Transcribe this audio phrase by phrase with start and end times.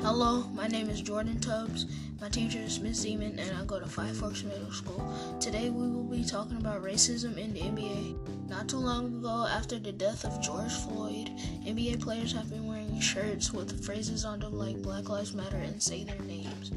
[0.00, 1.86] Hello, my name is Jordan Tubbs.
[2.20, 5.12] My teacher is Miss Zeman, and I go to Five Forks Middle School.
[5.40, 8.48] Today we will be talking about racism in the NBA.
[8.48, 11.30] Not too long ago, after the death of George Floyd,
[11.66, 15.82] NBA players have been wearing shirts with phrases on them like Black Lives Matter and
[15.82, 16.70] say their names.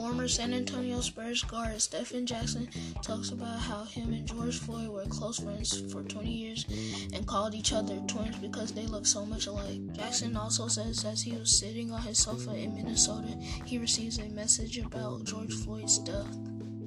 [0.00, 2.70] Former San Antonio Spurs guard Stephen Jackson
[3.02, 6.64] talks about how him and George Floyd were close friends for 20 years
[7.12, 9.92] and called each other twins because they look so much alike.
[9.92, 13.36] Jackson also says as he was sitting on his sofa in Minnesota,
[13.66, 16.34] he receives a message about George Floyd's death.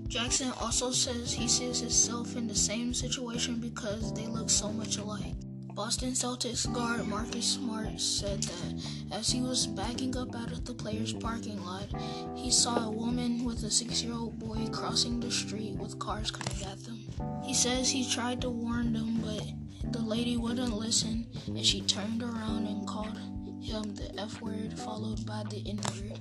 [0.07, 4.97] Jackson also says he sees himself in the same situation because they look so much
[4.97, 5.35] alike.
[5.75, 10.73] Boston Celtics guard Marcus Smart said that as he was backing up out of the
[10.73, 11.87] players' parking lot,
[12.35, 16.29] he saw a woman with a six year old boy crossing the street with cars
[16.29, 16.99] coming at them.
[17.43, 22.21] He says he tried to warn them, but the lady wouldn't listen and she turned
[22.21, 23.17] around and called
[23.59, 26.19] him the F word followed by the N word.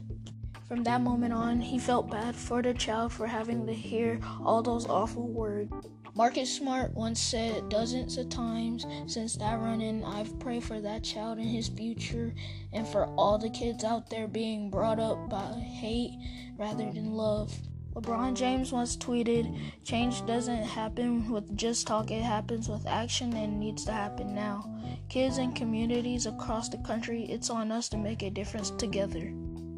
[0.67, 4.63] From that moment on, he felt bad for the child for having to hear all
[4.63, 5.71] those awful words.
[6.15, 11.03] Marcus Smart once said dozens of times since that run in, I've prayed for that
[11.03, 12.35] child and his future
[12.71, 16.13] and for all the kids out there being brought up by hate
[16.59, 17.59] rather than love.
[17.95, 23.59] LeBron James once tweeted, Change doesn't happen with just talk, it happens with action and
[23.59, 24.71] needs to happen now.
[25.09, 29.33] Kids and communities across the country, it's on us to make a difference together.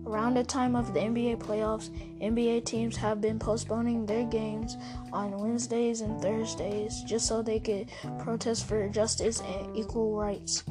[0.07, 1.89] Around the time of the NBA playoffs,
[2.21, 4.77] NBA teams have been postponing their games
[5.13, 7.89] on Wednesdays and Thursdays just so they could
[8.19, 10.63] protest for justice and equal rights.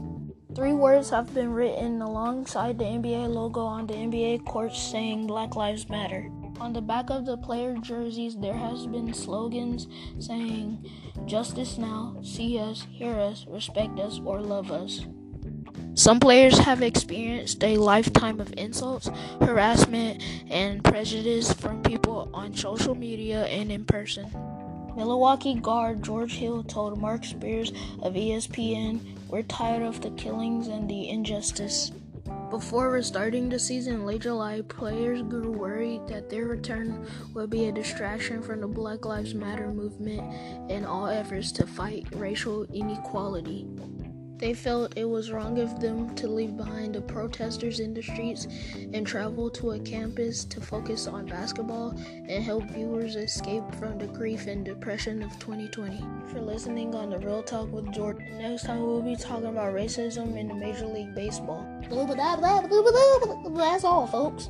[0.56, 5.56] Three words have been written alongside the NBA logo on the NBA courts saying Black
[5.56, 6.30] Lives Matter.
[6.60, 9.88] On the back of the player jerseys, there has been slogans
[10.20, 10.86] saying
[11.26, 15.08] Justice Now, See Us, Hear Us, Respect Us, or Love Us.
[15.96, 22.96] Some players have experienced a lifetime of insults, harassment, and prejudice from people on social
[22.96, 24.26] media and in person.
[24.96, 27.72] Milwaukee guard George Hill told Marc Spears
[28.02, 31.92] of ESPN, We're tired of the killings and the injustice.
[32.50, 37.66] Before restarting the season in late July, players grew worried that their return would be
[37.66, 40.22] a distraction from the Black Lives Matter movement
[40.72, 43.68] and all efforts to fight racial inequality.
[44.44, 48.46] They felt it was wrong of them to leave behind the protesters in the streets
[48.92, 51.96] and travel to a campus to focus on basketball
[52.28, 56.04] and help viewers escape from the grief and depression of 2020.
[56.28, 58.38] For listening on the Real Talk with Jordan.
[58.38, 61.66] Next time we'll be talking about racism in the Major League Baseball.
[63.56, 64.50] That's all, folks.